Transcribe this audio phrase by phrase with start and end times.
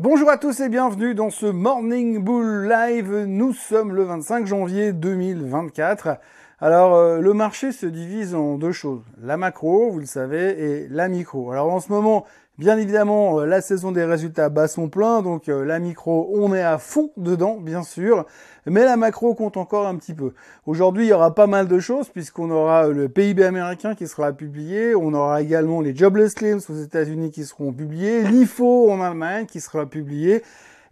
[0.00, 3.24] Bonjour à tous et bienvenue dans ce Morning Bull Live.
[3.26, 6.18] Nous sommes le 25 janvier 2024.
[6.60, 10.88] Alors euh, le marché se divise en deux choses, la macro, vous le savez, et
[10.88, 11.50] la micro.
[11.50, 12.26] Alors en ce moment,
[12.58, 16.52] Bien évidemment, euh, la saison des résultats bat son plein, donc euh, la micro, on
[16.52, 18.26] est à fond dedans, bien sûr,
[18.66, 20.32] mais la macro compte encore un petit peu.
[20.66, 24.32] Aujourd'hui, il y aura pas mal de choses, puisqu'on aura le PIB américain qui sera
[24.32, 29.46] publié, on aura également les jobless claims aux États-Unis qui seront publiés, l'IFO en Allemagne
[29.46, 30.42] qui sera publié,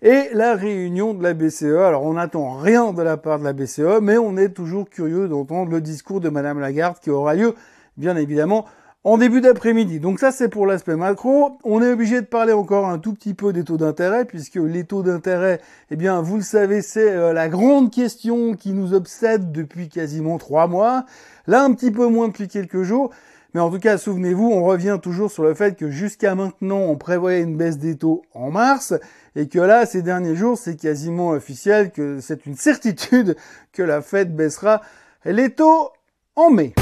[0.02, 1.64] et la réunion de la BCE.
[1.64, 5.26] Alors on n'attend rien de la part de la BCE, mais on est toujours curieux
[5.26, 7.56] d'entendre le discours de Madame Lagarde qui aura lieu,
[7.96, 8.66] bien évidemment,
[9.06, 10.00] en début d'après-midi.
[10.00, 11.58] Donc ça c'est pour l'aspect macro.
[11.62, 14.82] On est obligé de parler encore un tout petit peu des taux d'intérêt puisque les
[14.82, 15.60] taux d'intérêt,
[15.92, 20.38] eh bien vous le savez, c'est euh, la grande question qui nous obsède depuis quasiment
[20.38, 21.04] trois mois.
[21.46, 23.10] Là un petit peu moins depuis quelques jours.
[23.54, 26.96] Mais en tout cas, souvenez-vous, on revient toujours sur le fait que jusqu'à maintenant, on
[26.96, 28.92] prévoyait une baisse des taux en mars,
[29.34, 33.34] et que là, ces derniers jours, c'est quasiment officiel, que c'est une certitude
[33.72, 34.82] que la Fed baissera
[35.24, 35.88] les taux
[36.34, 36.74] en mai.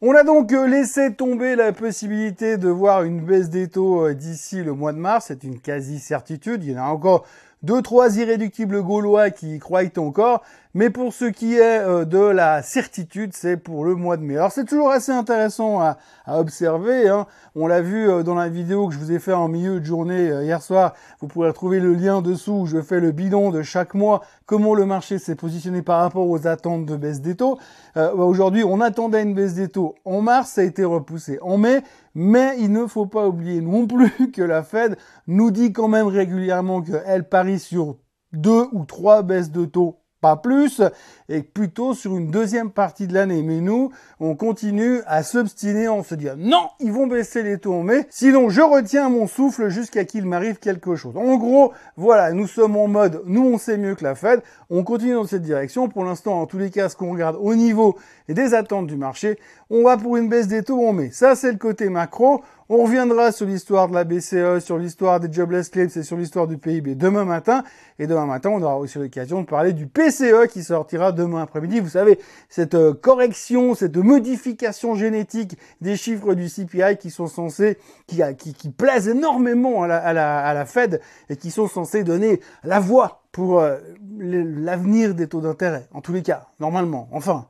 [0.00, 4.14] On a donc euh, laissé tomber la possibilité de voir une baisse des taux euh,
[4.14, 7.26] d'ici le mois de mars, c'est une quasi-certitude, il y en a encore
[7.64, 12.18] deux, trois irréductibles gaulois qui y croient encore, mais pour ce qui est euh, de
[12.18, 14.36] la certitude, c'est pour le mois de mai.
[14.36, 17.08] Alors c'est toujours assez intéressant à, observer.
[17.08, 17.26] Hein.
[17.54, 19.84] On l'a vu euh, dans la vidéo que je vous ai fait en milieu de
[19.84, 20.94] journée euh, hier soir.
[21.20, 24.74] Vous pourrez retrouver le lien dessous où je fais le bilan de chaque mois, comment
[24.74, 27.58] le marché s'est positionné par rapport aux attentes de baisse des taux.
[27.94, 31.56] Bah, aujourd'hui, on attendait une baisse des taux en mars, ça a été repoussé en
[31.56, 31.82] mai.
[32.14, 36.06] Mais il ne faut pas oublier non plus que la Fed nous dit quand même
[36.06, 37.96] régulièrement qu'elle parie sur
[38.32, 40.82] deux ou trois baisses de taux pas plus,
[41.28, 43.42] et plutôt sur une deuxième partie de l'année.
[43.42, 47.74] Mais nous, on continue à s'obstiner, on se dit non, ils vont baisser les taux
[47.74, 51.16] en mai, sinon je retiens mon souffle jusqu'à qu'il m'arrive quelque chose.
[51.16, 54.84] En gros, voilà, nous sommes en mode, nous on sait mieux que la Fed, on
[54.84, 55.88] continue dans cette direction.
[55.88, 57.96] Pour l'instant, en tous les cas, ce qu'on regarde au niveau
[58.34, 59.38] des attentes du marché,
[59.70, 61.10] on va pour une baisse des taux en mai.
[61.12, 62.42] Ça, c'est le côté macro.
[62.70, 66.46] On reviendra sur l'histoire de la BCE, sur l'histoire des jobless claims et sur l'histoire
[66.46, 67.64] du PIB demain matin.
[67.98, 71.80] Et demain matin, on aura aussi l'occasion de parler du PCE qui sortira demain après-midi.
[71.80, 72.18] Vous savez,
[72.50, 78.68] cette euh, correction, cette modification génétique des chiffres du CPI qui sont censés, qui, qui,
[78.68, 81.00] plaisent énormément à la Fed
[81.30, 83.78] et qui sont censés donner la voie pour euh,
[84.18, 85.86] l'avenir des taux d'intérêt.
[85.92, 87.08] En tous les cas, normalement.
[87.12, 87.46] Enfin,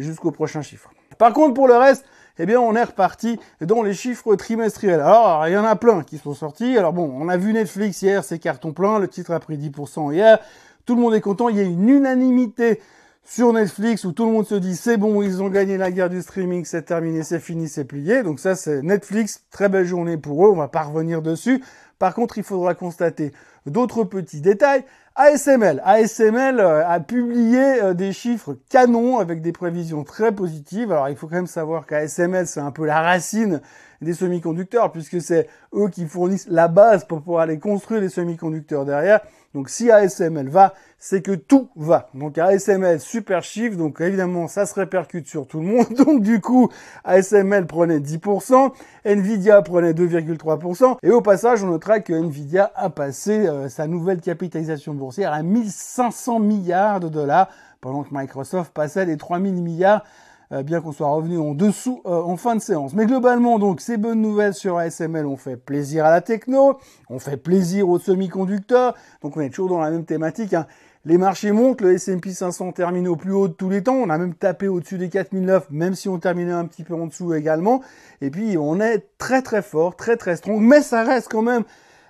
[0.00, 0.90] jusqu'au prochain chiffre.
[1.18, 2.04] Par contre, pour le reste,
[2.38, 5.00] eh bien, on est reparti dans les chiffres trimestriels.
[5.00, 6.78] Alors, il y en a plein qui sont sortis.
[6.78, 8.98] Alors bon, on a vu Netflix hier, c'est carton plein.
[8.98, 10.38] Le titre a pris 10% hier.
[10.86, 11.48] Tout le monde est content.
[11.48, 12.80] Il y a une unanimité
[13.24, 16.08] sur Netflix où tout le monde se dit c'est bon, ils ont gagné la guerre
[16.08, 18.22] du streaming, c'est terminé, c'est fini, c'est plié.
[18.22, 19.44] Donc ça, c'est Netflix.
[19.50, 20.50] Très belle journée pour eux.
[20.50, 21.62] On va pas revenir dessus.
[21.98, 23.32] Par contre, il faudra constater
[23.66, 24.84] d'autres petits détails.
[25.20, 25.82] ASML.
[25.84, 30.92] ASML euh, a publié euh, des chiffres canons avec des prévisions très positives.
[30.92, 33.60] Alors il faut quand même savoir qu'ASML c'est un peu la racine
[34.00, 38.84] des semi-conducteurs puisque c'est eux qui fournissent la base pour pouvoir aller construire les semi-conducteurs
[38.84, 39.20] derrière.
[39.54, 42.10] Donc si ASML va, c'est que tout va.
[42.12, 45.86] Donc ASML, super chiffre, donc évidemment ça se répercute sur tout le monde.
[45.96, 46.68] Donc du coup,
[47.04, 48.72] ASML prenait 10%,
[49.04, 54.20] Nvidia prenait 2,3%, et au passage on notera que Nvidia a passé euh, sa nouvelle
[54.20, 57.48] capitalisation boursière à 1500 milliards de dollars,
[57.80, 60.04] pendant que Microsoft passait les 3000 milliards
[60.50, 62.94] bien qu'on soit revenu en dessous euh, en fin de séance.
[62.94, 66.78] Mais globalement, donc, ces bonnes nouvelles sur ASML ont fait plaisir à la techno,
[67.10, 70.54] ont fait plaisir aux semi-conducteurs, donc on est toujours dans la même thématique.
[70.54, 70.66] Hein.
[71.04, 74.10] Les marchés montent, le S&P 500 termine au plus haut de tous les temps, on
[74.10, 77.34] a même tapé au-dessus des 4009, même si on terminait un petit peu en dessous
[77.34, 77.82] également.
[78.20, 81.64] Et puis on est très très fort, très très strong, mais ça reste quand même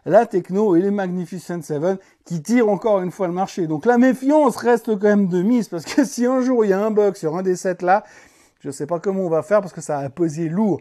[0.07, 3.67] la techno et les Magnificent Seven qui tirent encore une fois le marché.
[3.67, 6.73] Donc la méfiance reste quand même de mise parce que si un jour il y
[6.73, 8.05] a un bug sur un des sept là,
[8.61, 10.81] je ne sais pas comment on va faire parce que ça a pesé lourd,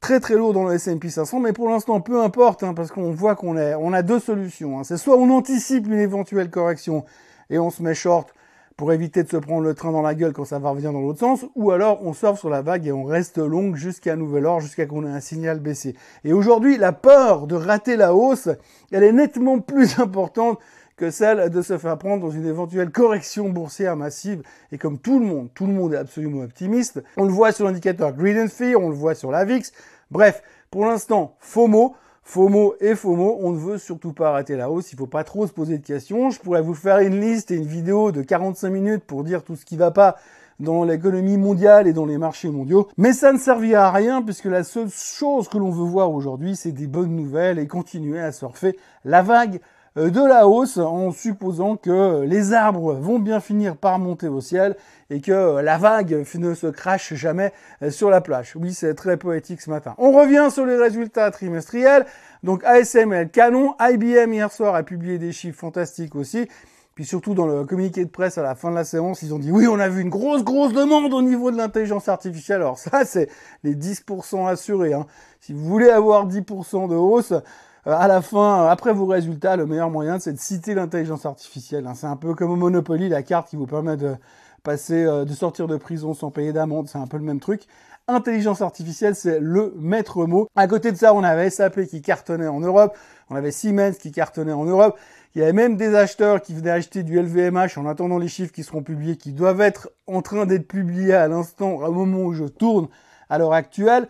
[0.00, 3.10] très très lourd dans le S&P 500, mais pour l'instant peu importe hein, parce qu'on
[3.10, 4.78] voit qu'on on a deux solutions.
[4.78, 4.84] Hein.
[4.84, 7.04] C'est soit on anticipe une éventuelle correction
[7.50, 8.34] et on se met short
[8.76, 11.00] pour éviter de se prendre le train dans la gueule quand ça va revenir dans
[11.00, 14.46] l'autre sens, ou alors on sort sur la vague et on reste long jusqu'à nouvel
[14.46, 15.94] ordre, jusqu'à qu'on ait un signal baissé.
[16.24, 18.48] Et aujourd'hui, la peur de rater la hausse,
[18.90, 20.58] elle est nettement plus importante
[20.96, 24.42] que celle de se faire prendre dans une éventuelle correction boursière massive.
[24.72, 27.64] Et comme tout le monde, tout le monde est absolument optimiste, on le voit sur
[27.66, 29.72] l'indicateur Greed and Fear, on le voit sur la VIX.
[30.10, 31.94] Bref, pour l'instant, FOMO.
[32.26, 35.46] FOMO et FOMO, on ne veut surtout pas arrêter la hausse, il faut pas trop
[35.46, 36.30] se poser de questions.
[36.30, 39.56] Je pourrais vous faire une liste et une vidéo de 45 minutes pour dire tout
[39.56, 40.16] ce qui va pas
[40.58, 42.88] dans l'économie mondiale et dans les marchés mondiaux.
[42.96, 46.56] Mais ça ne servira à rien puisque la seule chose que l'on veut voir aujourd'hui,
[46.56, 49.60] c'est des bonnes nouvelles et continuer à surfer la vague
[49.96, 54.76] de la hausse en supposant que les arbres vont bien finir par monter au ciel
[55.08, 57.52] et que la vague ne se crache jamais
[57.82, 58.54] euh, sur la plage.
[58.56, 59.94] Oui, c'est très poétique ce matin.
[59.98, 62.06] On revient sur les résultats trimestriels.
[62.42, 66.48] Donc ASML canon, IBM hier soir a publié des chiffres fantastiques aussi.
[66.94, 69.38] Puis surtout dans le communiqué de presse à la fin de la séance, ils ont
[69.38, 72.60] dit oui, on a vu une grosse grosse demande au niveau de l'intelligence artificielle.
[72.60, 73.28] Alors ça, c'est
[73.62, 74.92] les 10% assurés.
[74.92, 75.06] Hein.
[75.40, 77.40] Si vous voulez avoir 10% de hausse, euh,
[77.86, 81.86] à la fin, après vos résultats, le meilleur moyen, c'est de citer l'intelligence artificielle.
[81.86, 81.94] Hein.
[81.94, 84.16] C'est un peu comme au Monopoly, la carte qui vous permet de
[84.62, 86.88] passer, euh, de sortir de prison sans payer d'amende.
[86.88, 87.62] C'est un peu le même truc.
[88.08, 90.48] Intelligence artificielle, c'est le maître mot.
[90.56, 92.96] À côté de ça, on avait SAP qui cartonnait en Europe,
[93.30, 94.98] on avait Siemens qui cartonnait en Europe.
[95.34, 98.52] Il y avait même des acheteurs qui venaient acheter du LVMH en attendant les chiffres
[98.52, 102.32] qui seront publiés, qui doivent être en train d'être publiés à l'instant, au moment où
[102.34, 102.88] je tourne
[103.30, 104.06] à l'heure actuelle.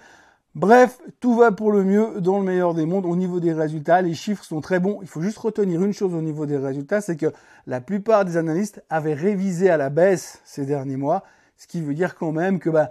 [0.55, 4.03] Bref, tout va pour le mieux dans le meilleur des mondes au niveau des résultats.
[4.03, 5.01] Les chiffres sont très bons.
[5.03, 7.33] Il faut juste retenir une chose au niveau des résultats, c'est que
[7.67, 11.25] la plupart des analystes avaient révisé à la baisse ces derniers mois,
[11.57, 12.91] ce qui veut dire quand même que bah,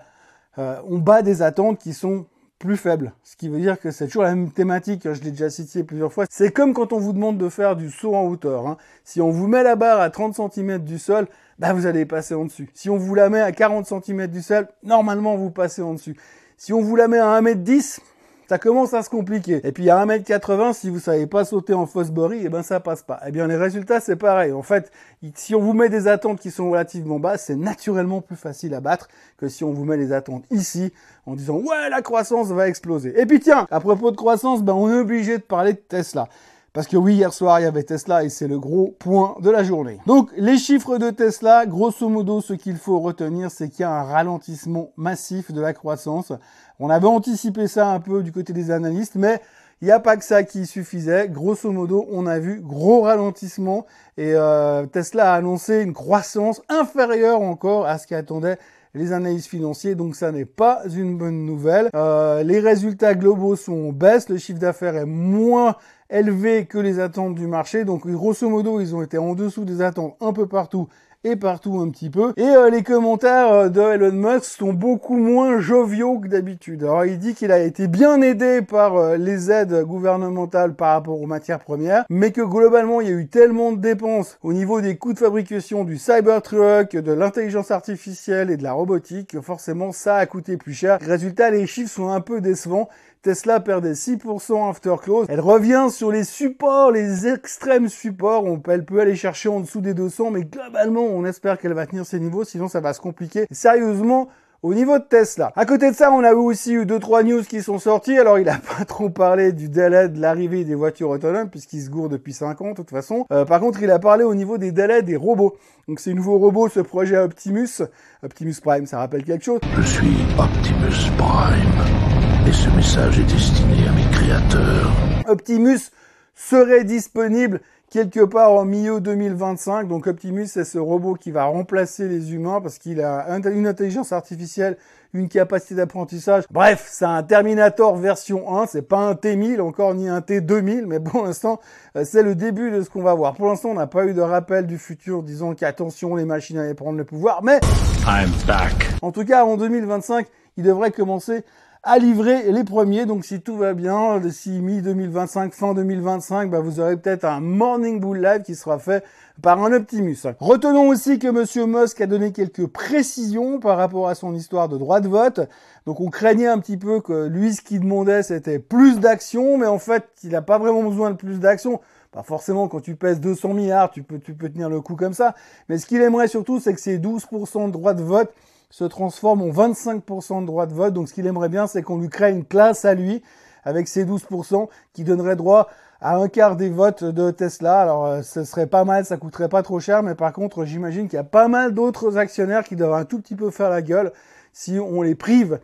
[0.57, 2.25] euh, on bat des attentes qui sont
[2.59, 3.13] plus faibles.
[3.23, 6.11] Ce qui veut dire que c'est toujours la même thématique, je l'ai déjà cité plusieurs
[6.11, 6.25] fois.
[6.29, 8.67] C'est comme quand on vous demande de faire du saut en hauteur.
[8.67, 8.77] Hein.
[9.05, 11.27] Si on vous met la barre à 30 cm du sol,
[11.59, 12.69] bah vous allez passer en dessus.
[12.73, 16.17] Si on vous la met à 40 cm du sol, normalement vous passez en dessus.
[16.65, 17.99] Si on vous la met à 1m10,
[18.47, 19.59] ça commence à se compliquer.
[19.65, 22.79] Et puis à 1m80, si vous savez pas sauter en Fosbury, et eh ben ça
[22.79, 23.19] passe pas.
[23.27, 24.53] Eh bien les résultats c'est pareil.
[24.53, 24.89] En fait,
[25.35, 28.79] si on vous met des attentes qui sont relativement basses, c'est naturellement plus facile à
[28.79, 30.93] battre que si on vous met les attentes ici
[31.25, 33.13] en disant ouais la croissance va exploser.
[33.19, 36.29] Et puis tiens, à propos de croissance, ben on est obligé de parler de Tesla.
[36.73, 39.51] Parce que oui, hier soir, il y avait Tesla et c'est le gros point de
[39.51, 39.99] la journée.
[40.07, 43.91] Donc, les chiffres de Tesla, grosso modo, ce qu'il faut retenir, c'est qu'il y a
[43.91, 46.33] un ralentissement massif de la croissance.
[46.79, 49.39] On avait anticipé ça un peu du côté des analystes, mais
[49.83, 51.29] il n'y a pas que ça qui suffisait.
[51.29, 53.85] Grosso modo, on a vu gros ralentissement
[54.17, 58.57] et euh, Tesla a annoncé une croissance inférieure encore à ce qu'attendaient
[58.95, 61.89] les analyses financiers, donc ça n'est pas une bonne nouvelle.
[61.95, 65.75] Euh, les résultats globaux sont en baisse, le chiffre d'affaires est moins
[66.13, 69.81] élevé que les attentes du marché, donc grosso modo ils ont été en dessous des
[69.81, 70.87] attentes un peu partout
[71.23, 72.33] et partout un petit peu.
[72.37, 76.83] Et euh, les commentaires euh, de Elon Musk sont beaucoup moins joviaux que d'habitude.
[76.83, 81.21] Alors il dit qu'il a été bien aidé par euh, les aides gouvernementales par rapport
[81.21, 84.81] aux matières premières, mais que globalement il y a eu tellement de dépenses au niveau
[84.81, 89.91] des coûts de fabrication du Cybertruck, de l'intelligence artificielle et de la robotique que forcément
[89.91, 90.97] ça a coûté plus cher.
[91.01, 92.89] Résultat, les chiffres sont un peu décevants.
[93.23, 95.27] Tesla perdait 6% after close.
[95.29, 98.45] Elle revient sur les supports, les extrêmes supports.
[98.67, 102.05] Elle peut aller chercher en dessous des 200, mais globalement, on espère qu'elle va tenir
[102.05, 103.45] ces niveaux, sinon ça va se compliquer.
[103.51, 104.29] Sérieusement,
[104.63, 105.51] au niveau de Tesla.
[105.55, 108.17] À côté de ça, on a aussi eu deux trois news qui sont sorties.
[108.17, 111.89] Alors, il a pas trop parlé du délai de l'arrivée des voitures autonomes puisqu'il se
[111.89, 113.25] gourde depuis 5 ans de toute façon.
[113.31, 115.57] Euh, par contre, il a parlé au niveau des délais des robots.
[115.87, 117.83] Donc, ces nouveaux robots, ce projet Optimus,
[118.23, 123.87] Optimus Prime, ça rappelle quelque chose Je suis Optimus Prime et ce message est destiné
[123.87, 124.91] à mes créateurs.
[125.27, 125.91] Optimus
[126.35, 127.59] serait disponible
[127.93, 129.87] quelque part en milieu 2025.
[129.87, 134.11] Donc Optimus, c'est ce robot qui va remplacer les humains parce qu'il a une intelligence
[134.11, 134.77] artificielle,
[135.13, 136.45] une capacité d'apprentissage.
[136.49, 138.65] Bref, c'est un Terminator version 1.
[138.65, 141.59] C'est pas un T1000 encore ni un T2000, mais pour l'instant,
[141.95, 143.35] euh, c'est le début de ce qu'on va voir.
[143.35, 146.73] Pour l'instant, on n'a pas eu de rappel du futur disant qu'attention, les machines allaient
[146.73, 147.59] prendre le pouvoir, mais
[148.07, 148.89] I'm back.
[149.03, 150.25] En tout cas, en 2025,
[150.57, 151.43] il devrait commencer
[151.83, 153.05] à livrer les premiers.
[153.05, 157.99] Donc si tout va bien, d'ici mi-2025, fin 2025, bah, vous aurez peut-être un Morning
[157.99, 159.03] Bull Live qui sera fait
[159.41, 160.17] par un Optimus.
[160.39, 164.77] Retenons aussi que Monsieur Musk a donné quelques précisions par rapport à son histoire de
[164.77, 165.41] droit de vote.
[165.85, 169.67] Donc on craignait un petit peu que lui, ce qu'il demandait, c'était plus d'action, mais
[169.67, 171.81] en fait, il n'a pas vraiment besoin de plus d'action.
[172.11, 175.13] Pas forcément, quand tu pèses 200 milliards, tu peux, tu peux tenir le coup comme
[175.13, 175.33] ça.
[175.67, 178.31] Mais ce qu'il aimerait surtout, c'est que ces 12% de droit de vote
[178.73, 180.95] se transforme en 25% de droit de vote.
[180.95, 183.21] Donc ce qu'il aimerait bien, c'est qu'on lui crée une classe à lui
[183.63, 185.69] avec ses 12% qui donnerait droit
[186.01, 187.81] à un quart des votes de Tesla.
[187.81, 191.07] Alors euh, ce serait pas mal, ça coûterait pas trop cher, mais par contre j'imagine
[191.07, 193.83] qu'il y a pas mal d'autres actionnaires qui doivent un tout petit peu faire la
[193.83, 194.11] gueule
[194.53, 195.59] si on les prive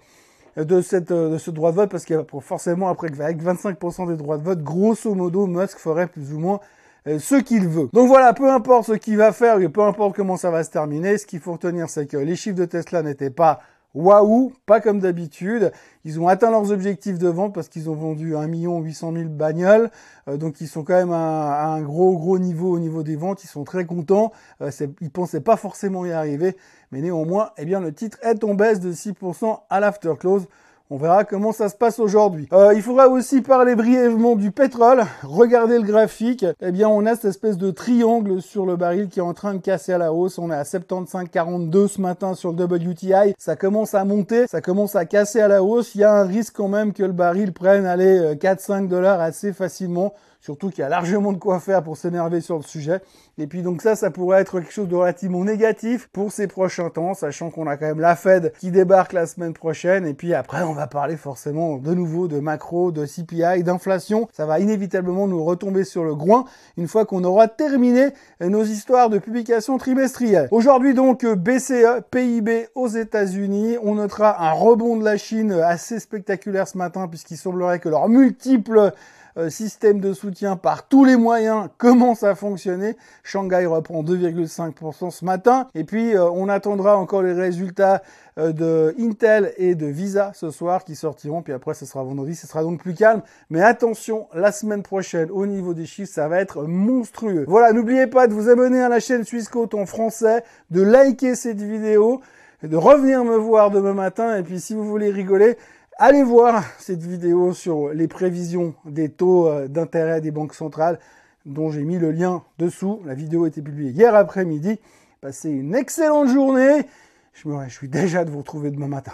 [0.56, 4.38] de, cette, de ce droit de vote, parce que forcément après avec 25% des droits
[4.38, 7.90] de vote, grosso modo, Musk ferait plus ou moins euh, ce qu'il veut.
[7.94, 10.70] Donc voilà, peu importe ce qu'il va faire et peu importe comment ça va se
[10.70, 13.60] terminer, ce qu'il faut retenir, c'est que les chiffres de Tesla n'étaient pas
[13.94, 15.72] waouh, pas comme d'habitude.
[16.06, 19.90] Ils ont atteint leurs objectifs de vente parce qu'ils ont vendu 1 800 000 bagnoles.
[20.28, 23.44] Euh, donc ils sont quand même à, un gros gros niveau au niveau des ventes.
[23.44, 24.32] Ils sont très contents.
[24.62, 26.56] Euh, ils pensaient pas forcément y arriver.
[26.92, 30.48] Mais néanmoins, eh bien, le titre est en baisse de 6% à l'afterclose.
[30.92, 32.48] On verra comment ça se passe aujourd'hui.
[32.52, 35.04] Euh, il faudra aussi parler brièvement du pétrole.
[35.22, 36.44] Regardez le graphique.
[36.62, 39.54] Eh bien, on a cette espèce de triangle sur le baril qui est en train
[39.54, 40.40] de casser à la hausse.
[40.40, 43.36] On est à 75,42 ce matin sur le WTI.
[43.38, 45.94] Ça commence à monter, ça commence à casser à la hausse.
[45.94, 49.54] Il y a un risque quand même que le baril prenne, allez, 4-5 dollars assez
[49.54, 50.16] facilement.
[50.42, 53.02] Surtout qu'il y a largement de quoi faire pour s'énerver sur le sujet.
[53.38, 56.90] Et puis donc ça, ça pourrait être quelque chose de relativement négatif pour ces prochains
[56.90, 60.08] temps, sachant qu'on a quand même la Fed qui débarque la semaine prochaine.
[60.08, 64.30] Et puis après, on va parler forcément de nouveau de macro, de CPI, d'inflation.
[64.32, 66.46] Ça va inévitablement nous retomber sur le groin
[66.78, 68.08] une fois qu'on aura terminé
[68.40, 70.48] nos histoires de publication trimestrielle.
[70.52, 73.78] Aujourd'hui donc, BCE, PIB aux États-Unis.
[73.84, 78.08] On notera un rebond de la Chine assez spectaculaire ce matin puisqu'il semblerait que leurs
[78.08, 78.94] multiples
[79.40, 82.98] euh, système de soutien par tous les moyens commence à fonctionner.
[83.24, 85.68] Shanghai reprend 2,5% ce matin.
[85.76, 88.02] Et puis, euh, on attendra encore les résultats
[88.38, 91.42] euh, de Intel et de Visa ce soir qui sortiront.
[91.42, 92.36] Puis après, ce sera vendredi.
[92.36, 93.22] Ce sera donc plus calme.
[93.50, 97.46] Mais attention, la semaine prochaine, au niveau des chiffres, ça va être monstrueux.
[97.48, 101.62] Voilà, n'oubliez pas de vous abonner à la chaîne Swissquote en français, de liker cette
[101.62, 102.20] vidéo,
[102.62, 104.36] de revenir me voir demain matin.
[104.38, 105.56] Et puis, si vous voulez rigoler,
[106.02, 110.98] Allez voir cette vidéo sur les prévisions des taux euh, d'intérêt des banques centrales
[111.46, 113.02] dont j'ai mis le lien dessous.
[113.04, 114.80] La vidéo a été publiée hier après-midi.
[115.20, 116.86] Passez une excellente journée.
[117.34, 119.12] Je me réjouis déjà de vous retrouver demain matin.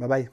[0.00, 0.28] Bye bye.